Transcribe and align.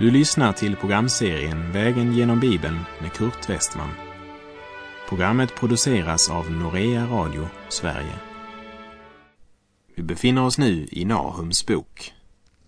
Du 0.00 0.10
lyssnar 0.10 0.52
till 0.52 0.76
programserien 0.76 1.72
Vägen 1.72 2.12
genom 2.12 2.40
Bibeln 2.40 2.78
med 3.00 3.12
Kurt 3.12 3.50
Westman. 3.50 3.90
Programmet 5.08 5.54
produceras 5.54 6.30
av 6.30 6.50
Norea 6.50 7.06
Radio 7.06 7.48
Sverige. 7.68 8.14
Vi 9.94 10.02
befinner 10.02 10.44
oss 10.44 10.58
nu 10.58 10.88
i 10.90 11.04
Nahums 11.04 11.66
bok. 11.66 12.12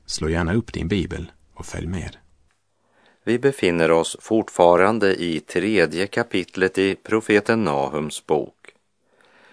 Slå 0.06 0.28
gärna 0.28 0.54
upp 0.54 0.72
din 0.72 0.88
bibel 0.88 1.32
och 1.54 1.66
följ 1.66 1.86
med. 1.86 2.16
Vi 3.24 3.38
befinner 3.38 3.90
oss 3.90 4.16
fortfarande 4.20 5.22
i 5.22 5.40
tredje 5.40 6.06
kapitlet 6.06 6.78
i 6.78 6.94
profeten 6.94 7.64
Nahums 7.64 8.26
bok. 8.26 8.74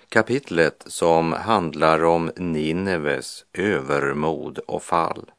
Kapitlet 0.09 0.83
som 0.87 1.33
handlar 1.33 2.03
om 2.03 2.31
Nineves 2.37 3.45
övermod 3.53 4.57
och 4.57 4.83
fall. 4.83 5.31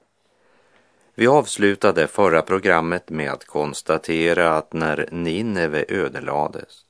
Vi 1.21 1.27
avslutade 1.27 2.07
förra 2.07 2.43
programmet 2.43 3.11
med 3.11 3.31
att 3.31 3.45
konstatera 3.45 4.57
att 4.57 4.73
när 4.73 5.09
Nineve 5.11 5.85
ödelades 5.89 6.85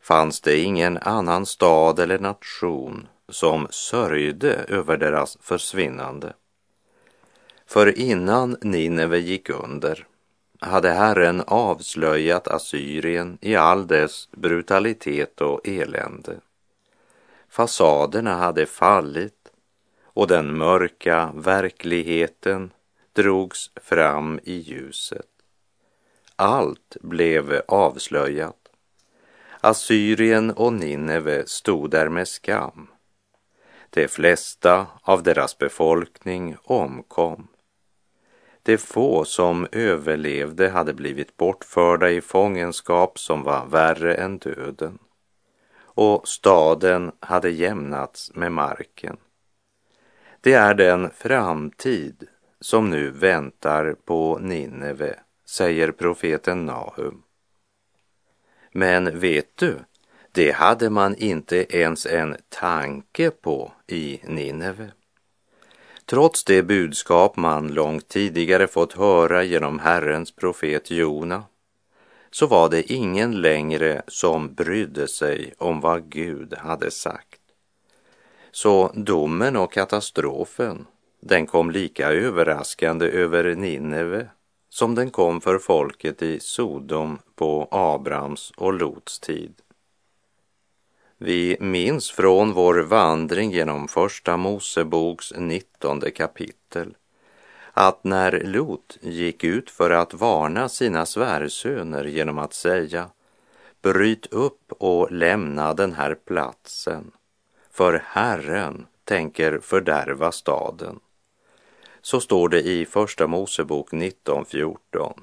fanns 0.00 0.40
det 0.40 0.58
ingen 0.58 0.98
annan 0.98 1.46
stad 1.46 1.98
eller 1.98 2.18
nation 2.18 3.08
som 3.28 3.66
sörjde 3.70 4.54
över 4.54 4.96
deras 4.96 5.38
försvinnande. 5.40 6.32
För 7.66 7.98
innan 7.98 8.56
Nineve 8.60 9.18
gick 9.18 9.50
under 9.50 10.06
hade 10.60 10.90
Herren 10.90 11.42
avslöjat 11.46 12.48
Assyrien 12.48 13.38
i 13.40 13.56
all 13.56 13.86
dess 13.86 14.28
brutalitet 14.32 15.40
och 15.40 15.68
elände. 15.68 16.36
Fasaderna 17.48 18.34
hade 18.34 18.66
fallit 18.66 19.50
och 20.04 20.26
den 20.26 20.56
mörka 20.58 21.32
verkligheten 21.34 22.70
drogs 23.16 23.70
fram 23.76 24.40
i 24.44 24.54
ljuset. 24.54 25.26
Allt 26.36 26.96
blev 27.00 27.60
avslöjat. 27.68 28.68
Assyrien 29.60 30.50
och 30.50 30.72
Nineve 30.72 31.46
stod 31.46 31.90
där 31.90 32.08
med 32.08 32.28
skam. 32.28 32.88
De 33.90 34.08
flesta 34.08 34.86
av 35.02 35.22
deras 35.22 35.58
befolkning 35.58 36.56
omkom. 36.62 37.48
De 38.62 38.78
få 38.78 39.24
som 39.24 39.66
överlevde 39.72 40.68
hade 40.68 40.94
blivit 40.94 41.36
bortförda 41.36 42.10
i 42.10 42.20
fångenskap 42.20 43.18
som 43.18 43.42
var 43.42 43.66
värre 43.66 44.14
än 44.14 44.38
döden. 44.38 44.98
Och 45.78 46.28
staden 46.28 47.12
hade 47.20 47.50
jämnats 47.50 48.34
med 48.34 48.52
marken. 48.52 49.16
Det 50.40 50.52
är 50.52 50.74
den 50.74 51.10
framtid 51.10 52.28
som 52.60 52.90
nu 52.90 53.10
väntar 53.10 53.96
på 54.04 54.38
Nineve, 54.38 55.18
säger 55.44 55.92
profeten 55.92 56.66
Nahum. 56.66 57.22
Men 58.72 59.20
vet 59.20 59.56
du, 59.56 59.78
det 60.32 60.50
hade 60.50 60.90
man 60.90 61.14
inte 61.14 61.76
ens 61.76 62.06
en 62.06 62.36
tanke 62.48 63.30
på 63.30 63.72
i 63.86 64.20
Nineve. 64.24 64.90
Trots 66.04 66.44
det 66.44 66.62
budskap 66.62 67.36
man 67.36 67.68
långt 67.68 68.08
tidigare 68.08 68.66
fått 68.66 68.92
höra 68.92 69.44
genom 69.44 69.78
Herrens 69.78 70.32
profet 70.32 70.90
Jona 70.90 71.44
så 72.30 72.46
var 72.46 72.68
det 72.68 72.92
ingen 72.92 73.40
längre 73.40 74.02
som 74.06 74.54
brydde 74.54 75.08
sig 75.08 75.54
om 75.58 75.80
vad 75.80 76.08
Gud 76.08 76.54
hade 76.54 76.90
sagt. 76.90 77.40
Så 78.50 78.92
domen 78.94 79.56
och 79.56 79.72
katastrofen 79.72 80.86
den 81.20 81.46
kom 81.46 81.70
lika 81.70 82.12
överraskande 82.12 83.06
över 83.06 83.54
Nineve 83.54 84.28
som 84.68 84.94
den 84.94 85.10
kom 85.10 85.40
för 85.40 85.58
folket 85.58 86.22
i 86.22 86.40
Sodom 86.40 87.18
på 87.34 87.68
Abrams 87.70 88.52
och 88.56 88.72
Lots 88.72 89.20
tid. 89.20 89.54
Vi 91.18 91.56
minns 91.60 92.10
från 92.10 92.52
vår 92.52 92.78
vandring 92.78 93.50
genom 93.50 93.88
Första 93.88 94.36
Moseboks 94.36 95.32
nittonde 95.36 96.10
kapitel 96.10 96.96
att 97.72 98.04
när 98.04 98.42
Lot 98.44 98.98
gick 99.00 99.44
ut 99.44 99.70
för 99.70 99.90
att 99.90 100.14
varna 100.14 100.68
sina 100.68 101.06
svärsöner 101.06 102.04
genom 102.04 102.38
att 102.38 102.54
säga 102.54 103.10
Bryt 103.82 104.26
upp 104.26 104.72
och 104.72 105.12
lämna 105.12 105.74
den 105.74 105.92
här 105.92 106.14
platsen, 106.14 107.12
för 107.70 108.02
Herren 108.04 108.86
tänker 109.04 109.58
fördärva 109.58 110.32
staden 110.32 111.00
så 112.06 112.20
står 112.20 112.48
det 112.48 112.62
i 112.62 112.86
Första 112.86 113.26
Mosebok 113.26 113.92
19.14. 113.92 115.20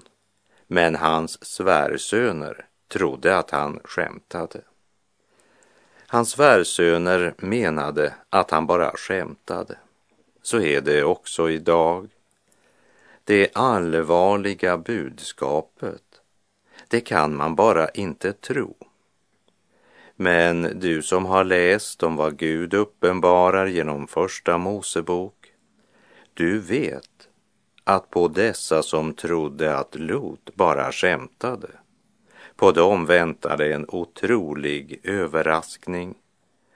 Men 0.67 0.95
hans 0.95 1.45
svärsöner 1.45 2.65
trodde 2.87 3.37
att 3.37 3.51
han 3.51 3.79
skämtade. 3.83 4.61
Hans 6.07 6.29
svärsöner 6.29 7.33
menade 7.37 8.13
att 8.29 8.51
han 8.51 8.67
bara 8.67 8.91
skämtade. 8.91 9.77
Så 10.41 10.59
är 10.61 10.81
det 10.81 11.03
också 11.03 11.49
idag. 11.49 12.09
Det 13.23 13.49
allvarliga 13.55 14.77
budskapet, 14.77 16.03
det 16.87 17.01
kan 17.01 17.35
man 17.35 17.55
bara 17.55 17.89
inte 17.89 18.33
tro. 18.33 18.75
Men 20.15 20.79
du 20.79 21.01
som 21.01 21.25
har 21.25 21.43
läst 21.43 22.03
om 22.03 22.15
vad 22.15 22.37
Gud 22.37 22.73
uppenbarar 22.73 23.65
genom 23.65 24.07
Första 24.07 24.57
Mosebok 24.57 25.42
du 26.33 26.59
vet 26.59 27.27
att 27.83 28.09
på 28.09 28.27
dessa 28.27 28.83
som 28.83 29.13
trodde 29.13 29.77
att 29.77 29.95
Lot 29.95 30.55
bara 30.55 30.91
skämtade, 30.91 31.69
på 32.55 32.71
dem 32.71 33.05
väntade 33.05 33.73
en 33.73 33.85
otrolig 33.89 34.99
överraskning. 35.03 36.15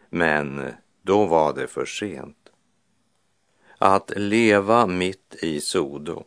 Men 0.09 0.73
då 1.01 1.25
var 1.25 1.53
det 1.53 1.67
för 1.67 1.85
sent. 1.85 2.37
Att 3.77 4.11
leva 4.15 4.87
mitt 4.87 5.35
i 5.41 5.61
Sodom, 5.61 6.23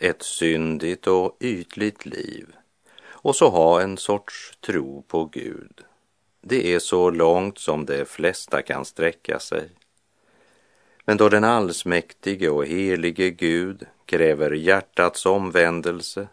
ett 0.00 0.22
syndigt 0.22 1.06
och 1.06 1.36
ytligt 1.40 2.06
liv 2.06 2.54
och 3.24 3.36
så 3.36 3.48
ha 3.48 3.80
en 3.80 3.96
sorts 3.96 4.58
tro 4.60 5.02
på 5.02 5.24
Gud. 5.24 5.80
Det 6.40 6.74
är 6.74 6.78
så 6.78 7.10
långt 7.10 7.58
som 7.58 7.86
de 7.86 8.04
flesta 8.04 8.62
kan 8.62 8.84
sträcka 8.84 9.38
sig. 9.38 9.70
Men 11.04 11.16
då 11.16 11.28
den 11.28 11.44
allsmäktige 11.44 12.48
och 12.48 12.66
helige 12.66 13.30
Gud 13.30 13.86
kräver 14.06 14.50
hjärtats 14.50 15.26
omvändelse 15.26 16.28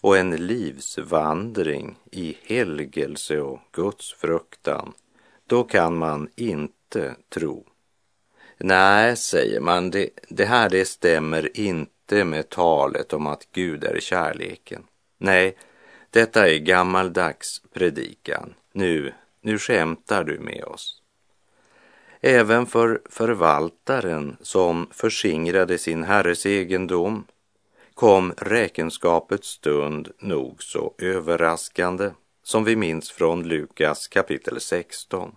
och 0.00 0.18
en 0.18 0.36
livsvandring 0.36 1.98
i 2.10 2.36
helgelse 2.42 3.40
och 3.40 3.60
Guds 3.72 4.12
fruktan, 4.12 4.92
då 5.46 5.64
kan 5.64 5.96
man 5.96 6.28
inte 6.36 7.14
tro. 7.28 7.66
Nej, 8.58 9.16
säger 9.16 9.60
man, 9.60 9.90
det, 9.90 10.10
det 10.28 10.44
här 10.44 10.70
det 10.70 10.84
stämmer 10.84 11.58
inte 11.58 12.24
med 12.24 12.48
talet 12.48 13.12
om 13.12 13.26
att 13.26 13.48
Gud 13.52 13.84
är 13.84 14.00
kärleken. 14.00 14.84
Nej, 15.18 15.56
detta 16.10 16.48
är 16.48 16.58
gammaldags 16.58 17.62
predikan. 17.72 18.54
Nu, 18.72 19.14
nu 19.40 19.58
skämtar 19.58 20.24
du 20.24 20.38
med 20.38 20.64
oss. 20.64 21.02
Även 22.28 22.66
för 22.66 23.00
förvaltaren 23.10 24.36
som 24.40 24.86
förskingrade 24.90 25.78
sin 25.78 26.04
herres 26.04 26.46
egendom 26.46 27.24
kom 27.94 28.32
räkenskapets 28.36 29.48
stund 29.48 30.12
nog 30.18 30.62
så 30.62 30.94
överraskande 30.98 32.10
som 32.42 32.64
vi 32.64 32.76
minns 32.76 33.10
från 33.10 33.48
Lukas 33.48 34.08
kapitel 34.08 34.60
16. 34.60 35.36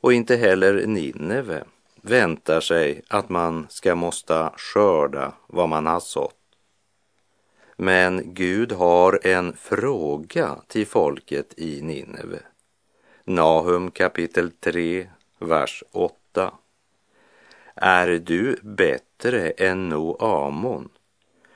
Och 0.00 0.12
inte 0.12 0.36
heller 0.36 0.86
Nineve 0.86 1.64
väntar 2.02 2.60
sig 2.60 3.02
att 3.08 3.28
man 3.28 3.66
ska 3.70 3.94
måste 3.94 4.50
skörda 4.56 5.32
vad 5.46 5.68
man 5.68 5.86
har 5.86 6.00
sått. 6.00 6.34
Men 7.76 8.34
Gud 8.34 8.72
har 8.72 9.20
en 9.26 9.56
fråga 9.56 10.56
till 10.66 10.86
folket 10.86 11.54
i 11.56 11.82
Nineve. 11.82 12.40
Nahum 13.24 13.90
kapitel 13.90 14.50
3, 14.50 15.08
vers 15.38 15.84
8. 15.92 16.52
Är 17.74 18.08
du 18.08 18.56
bättre 18.62 19.50
än 19.50 19.88
Noamon, 19.88 20.88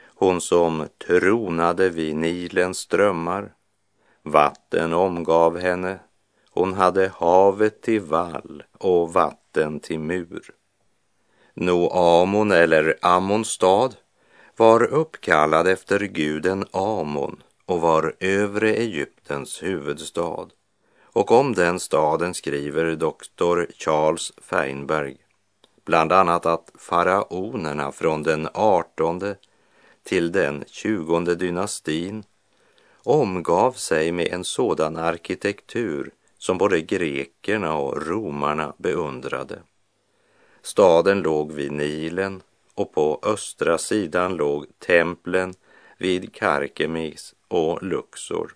hon 0.04 0.40
som 0.40 0.88
tronade 1.06 1.88
vid 1.88 2.16
Nilens 2.16 2.78
strömmar? 2.78 3.52
Vatten 4.22 4.92
omgav 4.92 5.58
henne, 5.58 5.98
hon 6.50 6.72
hade 6.72 7.08
havet 7.08 7.82
till 7.82 8.00
vall 8.00 8.62
och 8.78 9.12
vatten 9.12 9.80
till 9.80 10.00
mur. 10.00 10.50
Noamon 11.54 12.52
eller 12.52 12.98
Ammons 13.02 13.48
stad 13.48 13.96
var 14.56 14.82
uppkallad 14.82 15.68
efter 15.68 16.00
guden 16.00 16.64
Amon 16.70 17.42
och 17.66 17.80
var 17.80 18.14
övre 18.20 18.74
Egyptens 18.74 19.62
huvudstad. 19.62 20.46
Och 21.12 21.30
om 21.30 21.54
den 21.54 21.80
staden 21.80 22.34
skriver 22.34 22.96
doktor 22.96 23.66
Charles 23.78 24.32
Feinberg 24.42 25.16
bland 25.84 26.12
annat 26.12 26.46
att 26.46 26.72
faraonerna 26.74 27.92
från 27.92 28.22
den 28.22 28.48
18 28.54 29.34
till 30.02 30.32
den 30.32 30.64
tjugonde 30.66 31.34
dynastin 31.34 32.24
omgav 33.04 33.72
sig 33.72 34.12
med 34.12 34.28
en 34.28 34.44
sådan 34.44 34.96
arkitektur 34.96 36.10
som 36.38 36.58
både 36.58 36.80
grekerna 36.80 37.76
och 37.76 38.06
romarna 38.06 38.74
beundrade. 38.76 39.58
Staden 40.62 41.20
låg 41.20 41.52
vid 41.52 41.72
Nilen 41.72 42.42
och 42.74 42.92
på 42.92 43.20
östra 43.22 43.78
sidan 43.78 44.36
låg 44.36 44.66
templen 44.78 45.54
vid 45.98 46.34
Karkemis 46.34 47.34
och 47.48 47.82
Luxor. 47.82 48.54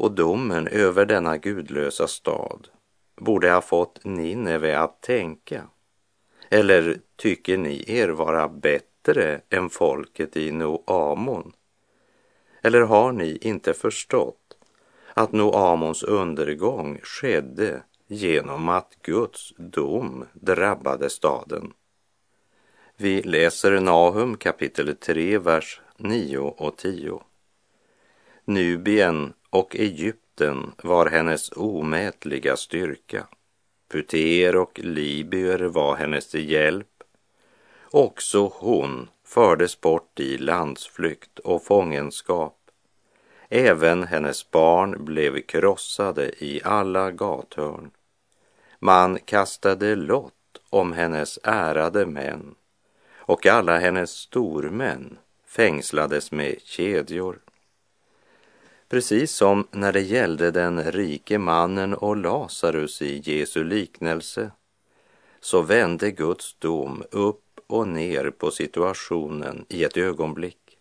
Och 0.00 0.12
domen 0.12 0.68
över 0.68 1.06
denna 1.06 1.36
gudlösa 1.36 2.06
stad 2.06 2.68
borde 3.16 3.50
ha 3.50 3.60
fått 3.60 4.04
Nineve 4.04 4.78
att 4.78 5.02
tänka. 5.02 5.62
Eller 6.48 7.00
tycker 7.16 7.58
ni 7.58 7.84
er 7.86 8.08
vara 8.08 8.48
bättre 8.48 9.40
än 9.50 9.70
folket 9.70 10.36
i 10.36 10.52
Noamon? 10.52 11.52
Eller 12.62 12.80
har 12.80 13.12
ni 13.12 13.38
inte 13.40 13.74
förstått 13.74 14.56
att 15.14 15.32
Noamons 15.32 16.02
undergång 16.02 17.00
skedde 17.02 17.82
genom 18.06 18.68
att 18.68 18.96
Guds 19.02 19.52
dom 19.56 20.24
drabbade 20.32 21.10
staden? 21.10 21.72
Vi 22.96 23.22
läser 23.22 23.80
Nahum 23.80 24.36
kapitel 24.36 24.96
3, 24.96 25.38
vers 25.38 25.80
9 25.96 26.38
och 26.38 26.76
10. 26.76 27.22
Nubien 28.44 29.32
och 29.50 29.76
Egypten 29.76 30.72
var 30.82 31.06
hennes 31.06 31.52
omätliga 31.52 32.56
styrka. 32.56 33.26
Puter 33.88 34.56
och 34.56 34.78
Libyer 34.78 35.58
var 35.58 35.96
hennes 35.96 36.34
hjälp. 36.34 37.02
Också 37.90 38.52
hon 38.54 39.08
fördes 39.24 39.80
bort 39.80 40.20
i 40.20 40.38
landsflykt 40.38 41.38
och 41.38 41.64
fångenskap. 41.64 42.56
Även 43.48 44.04
hennes 44.04 44.50
barn 44.50 45.04
blev 45.04 45.40
krossade 45.40 46.44
i 46.44 46.60
alla 46.64 47.10
gathörn. 47.10 47.90
Man 48.78 49.18
kastade 49.24 49.96
lott 49.96 50.34
om 50.70 50.92
hennes 50.92 51.38
ärade 51.42 52.06
män 52.06 52.54
och 53.14 53.46
alla 53.46 53.78
hennes 53.78 54.10
stormän 54.10 55.18
fängslades 55.46 56.32
med 56.32 56.56
kedjor. 56.64 57.38
Precis 58.90 59.32
som 59.32 59.66
när 59.70 59.92
det 59.92 60.00
gällde 60.00 60.50
den 60.50 60.92
rike 60.92 61.38
mannen 61.38 61.94
och 61.94 62.16
Lazarus 62.16 63.02
i 63.02 63.22
Jesu 63.24 63.64
liknelse 63.64 64.50
så 65.40 65.62
vände 65.62 66.10
Guds 66.10 66.54
dom 66.58 67.02
upp 67.10 67.60
och 67.66 67.88
ner 67.88 68.30
på 68.30 68.50
situationen 68.50 69.64
i 69.68 69.84
ett 69.84 69.96
ögonblick. 69.96 70.78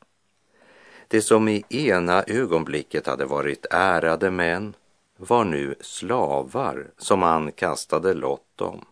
Det 1.08 1.22
som 1.22 1.48
i 1.48 1.64
ena 1.70 2.24
ögonblicket 2.24 3.08
hade 3.08 3.26
varit 3.26 3.66
ärade 3.72 4.32
män 4.32 4.74
var 5.18 5.44
nu 5.44 5.76
slavar 5.82 6.92
som 6.98 7.22
han 7.22 7.52
kastade 7.52 8.14
lott 8.14 8.62
om. 8.62 8.86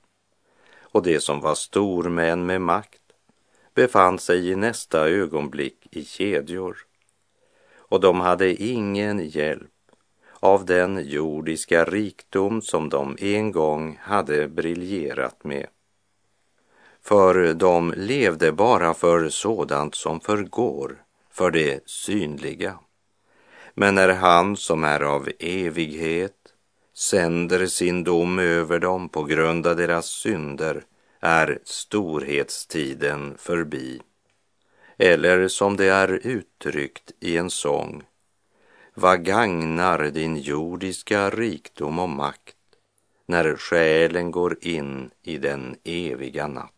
Och 0.80 1.04
det 1.04 1.20
som 1.20 1.42
var 1.42 1.56
stormän 1.56 2.46
med 2.46 2.62
makt 2.62 3.02
befann 3.74 4.20
sig 4.20 4.50
i 4.50 4.56
nästa 4.56 5.10
ögonblick 5.10 5.88
i 5.92 6.06
kedjor 6.06 6.87
och 7.89 8.00
de 8.00 8.19
hade 8.19 8.63
ingen 8.63 9.30
hjälp 9.30 9.72
av 10.39 10.66
den 10.66 11.10
jordiska 11.10 11.86
rikdom 11.86 12.62
som 12.62 12.89
de 12.89 13.18
en 13.19 13.51
gång 13.51 14.00
hade 14.01 14.48
briljerat 14.48 15.44
med. 15.44 15.68
För 17.01 17.54
de 17.54 17.94
levde 17.98 18.51
bara 18.51 18.94
för 18.94 19.30
sådant 19.30 19.95
som 19.95 20.19
förgår, 20.19 21.04
för 21.31 21.51
det 21.51 21.89
synliga. 21.89 22.80
Men 23.74 23.95
när 23.95 24.10
han 24.10 24.57
som 24.57 24.84
är 24.84 25.01
av 25.01 25.30
evighet 25.39 26.34
sänder 26.94 27.68
sin 27.68 28.04
dom 28.04 28.39
över 28.39 28.80
dem 28.80 29.10
på 29.10 29.24
grund 29.24 29.68
av 29.68 29.75
deras 29.75 30.06
synder 30.06 30.84
är 31.19 31.60
storhetstiden 31.63 33.36
förbi. 33.38 34.01
Eller 34.98 35.48
som 35.48 35.78
det 35.78 35.86
är 35.86 36.28
uttryckt 36.28 37.12
i 37.20 37.38
en 37.38 37.50
sång. 37.50 38.04
Vad 38.94 39.26
gagnar 39.26 40.00
din 40.12 40.38
jordiska 40.38 41.30
rikdom 41.30 42.00
och 42.00 42.10
makt 42.10 42.56
när 43.26 43.56
själen 43.56 44.32
går 44.32 44.58
in 44.62 45.12
i 45.24 45.38
den 45.38 45.76
eviga 45.84 46.48
natt? 46.48 46.74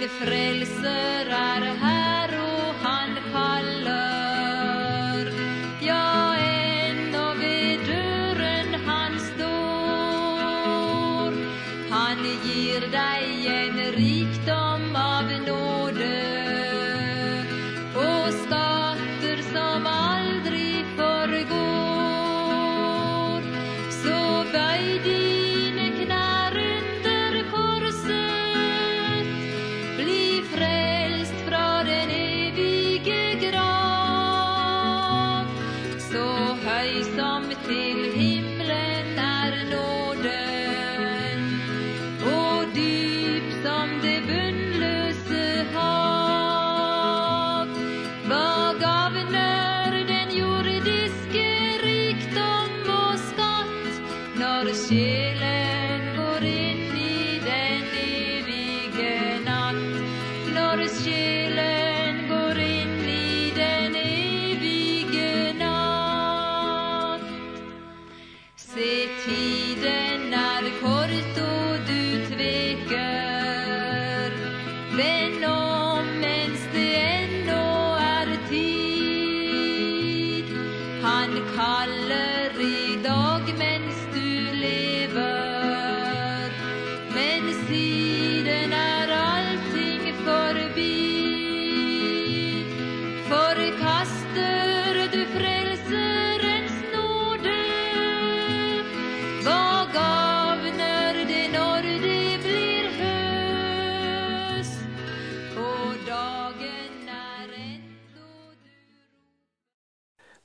Din 0.00 0.08
frälser 0.08 1.26
är 1.26 1.74
här. 1.74 1.99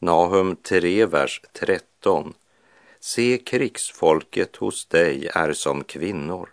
Nahum 0.05 0.55
3, 0.55 1.05
vers 1.05 1.41
13. 1.53 2.33
Se, 2.99 3.37
krigsfolket 3.37 4.55
hos 4.55 4.85
dig 4.85 5.29
är 5.33 5.53
som 5.53 5.83
kvinnor. 5.83 6.49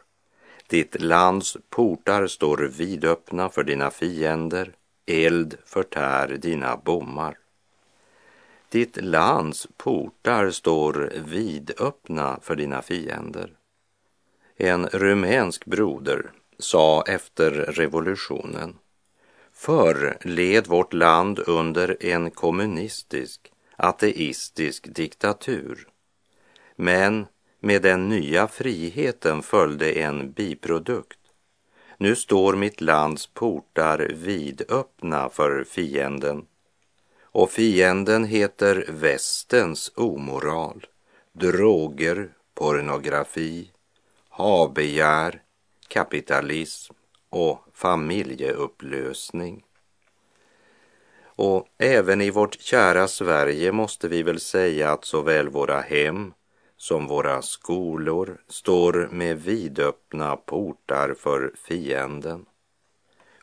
Ditt 0.67 1.03
lands 1.03 1.57
portar 1.71 2.27
står 2.27 2.59
vidöppna 2.59 3.49
för 3.49 3.65
dina 3.65 3.91
fiender, 3.91 4.73
eld 5.07 5.59
förtär 5.65 6.29
dina 6.29 6.77
bommar. 6.77 7.39
Ditt 8.69 8.97
lands 8.97 9.69
portar 9.77 10.51
står 10.51 11.13
vidöppna 11.27 12.39
för 12.43 12.57
dina 12.57 12.83
fiender. 12.83 13.53
En 14.57 14.87
rumänsk 14.87 15.65
broder 15.65 16.31
sa 16.59 17.03
efter 17.03 17.51
revolutionen 17.51 18.79
Förr 19.65 20.19
led 20.21 20.67
vårt 20.67 20.93
land 20.93 21.39
under 21.47 22.05
en 22.05 22.31
kommunistisk, 22.31 23.53
ateistisk 23.77 24.95
diktatur. 24.95 25.89
Men 26.77 27.27
med 27.61 27.83
den 27.83 28.09
nya 28.09 28.49
friheten 28.49 29.43
följde 29.43 29.93
en 29.93 30.33
biprodukt. 30.33 31.19
Nu 31.99 32.17
står 32.17 32.57
mitt 32.57 32.81
lands 32.81 33.27
portar 33.27 33.99
vidöppna 34.15 35.29
för 35.29 35.65
fienden. 35.65 36.47
Och 37.23 37.51
fienden 37.51 38.25
heter 38.25 38.87
västens 38.89 39.93
omoral, 39.97 40.87
droger, 41.33 42.29
pornografi, 42.55 43.71
habegär, 44.29 45.43
kapitalism 45.89 46.95
och 47.33 47.59
familjeupplösning. 47.75 49.65
Och 51.25 51.67
även 51.79 52.21
i 52.21 52.31
vårt 52.31 52.61
kära 52.61 53.09
Sverige 53.09 53.73
måste 53.73 54.09
vi 54.09 54.23
väl 54.23 54.41
säga 54.41 54.93
att 54.93 55.05
såväl 55.05 55.49
våra 55.49 55.81
hem 55.81 56.33
som 56.77 57.07
våra 57.07 57.43
skolor 57.43 58.41
står 58.49 59.09
med 59.13 59.43
vidöppna 59.43 60.37
portar 60.37 61.15
för 61.15 61.53
fienden. 61.69 62.47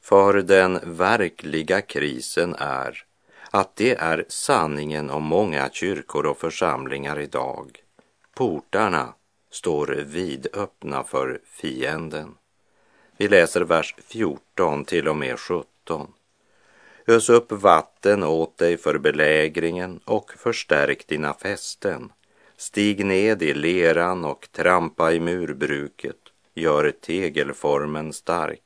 För 0.02 0.34
den 0.34 0.80
verkliga 0.84 1.82
krisen 1.82 2.56
är 2.60 3.04
att 3.52 3.76
det 3.76 3.96
är 3.96 4.26
sanningen 4.28 5.10
om 5.10 5.24
många 5.24 5.70
kyrkor 5.72 6.26
och 6.26 6.38
församlingar 6.38 7.20
idag. 7.20 7.84
Portarna 8.34 9.14
står 9.52 9.88
vidöppna 9.88 11.04
för 11.04 11.42
fienden. 11.46 12.36
Vi 13.22 13.28
läser 13.28 13.62
vers 13.62 13.96
14 13.98 14.86
till 14.86 15.08
och 15.08 15.16
med 15.16 15.40
17. 15.40 16.14
Ös 17.08 17.30
upp 17.30 17.52
vatten 17.52 18.24
åt 18.24 18.58
dig 18.58 18.78
för 18.78 18.98
belägringen 18.98 20.00
och 20.06 20.32
förstärk 20.38 21.08
dina 21.08 21.34
fästen. 21.34 22.12
Stig 22.58 23.06
ned 23.06 23.44
i 23.44 23.54
leran 23.54 24.26
och 24.26 24.48
trampa 24.52 25.14
i 25.14 25.20
murbruket, 25.20 26.16
gör 26.54 26.92
tegelformen 26.92 28.14
stark. 28.14 28.62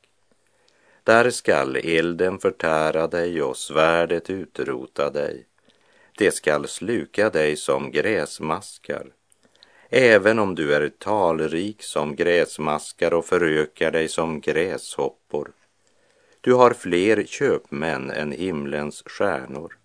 Där 1.03 1.29
skall 1.29 1.75
elden 1.75 2.39
förtära 2.39 3.07
dig 3.07 3.41
och 3.41 3.57
svärdet 3.57 4.29
utrota 4.29 5.09
dig. 5.09 5.45
Det 6.17 6.31
skall 6.31 6.67
sluka 6.67 7.29
dig 7.29 7.55
som 7.55 7.91
gräsmaskar 7.91 9.07
även 9.95 10.39
om 10.39 10.55
du 10.55 10.75
är 10.75 10.89
talrik 10.89 11.83
som 11.83 12.15
gräsmaskar 12.15 13.13
och 13.13 13.25
förökar 13.25 13.91
dig 13.91 14.07
som 14.07 14.41
gräshoppor. 14.41 15.51
Du 16.41 16.53
har 16.53 16.73
fler 16.73 17.23
köpmän 17.23 18.11
än 18.11 18.31
himlens 18.31 19.03
stjärnor, 19.05 19.77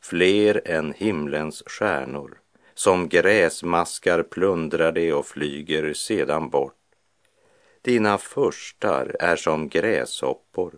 fler 0.00 0.62
än 0.64 0.92
himlens 0.96 1.62
stjärnor. 1.66 2.38
Som 2.74 3.08
gräsmaskar 3.08 4.22
plundrar 4.22 4.92
de 4.92 5.12
och 5.12 5.26
flyger 5.26 5.94
sedan 5.94 6.48
bort. 6.48 6.74
Dina 7.82 8.18
förstar 8.18 9.16
är 9.20 9.36
som 9.36 9.68
gräshoppor, 9.68 10.72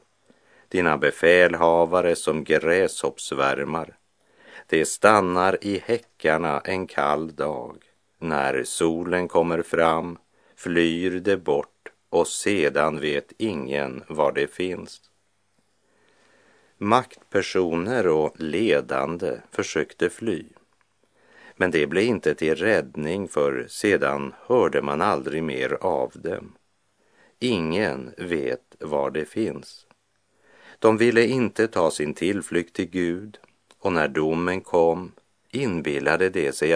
dina 0.68 0.98
befälhavare 0.98 2.16
som 2.16 2.44
gräshoppsvärmar. 2.44 3.96
De 4.68 4.84
stannar 4.84 5.58
i 5.60 5.82
häckarna 5.86 6.60
en 6.60 6.86
kall 6.86 7.34
dag 7.34 7.76
när 8.24 8.64
solen 8.64 9.28
kommer 9.28 9.62
fram 9.62 10.18
flyr 10.56 11.10
det 11.20 11.36
bort 11.36 11.88
och 12.10 12.28
sedan 12.28 13.00
vet 13.00 13.32
ingen 13.38 14.04
var 14.08 14.32
det 14.32 14.46
finns. 14.46 15.00
Maktpersoner 16.78 18.06
och 18.06 18.40
ledande 18.40 19.36
försökte 19.50 20.10
fly. 20.10 20.44
Men 21.56 21.70
det 21.70 21.86
blev 21.86 22.04
inte 22.04 22.34
till 22.34 22.54
räddning 22.54 23.28
för 23.28 23.66
sedan 23.68 24.34
hörde 24.46 24.82
man 24.82 25.02
aldrig 25.02 25.42
mer 25.42 25.78
av 25.80 26.12
dem. 26.14 26.52
Ingen 27.38 28.14
vet 28.18 28.76
var 28.80 29.10
det 29.10 29.24
finns. 29.24 29.86
De 30.78 30.96
ville 30.96 31.26
inte 31.26 31.68
ta 31.68 31.90
sin 31.90 32.14
tillflykt 32.14 32.76
till 32.76 32.90
Gud 32.90 33.38
och 33.78 33.92
när 33.92 34.08
domen 34.08 34.60
kom 34.60 35.12
inbillade 35.50 36.30
de 36.30 36.52
sig 36.52 36.72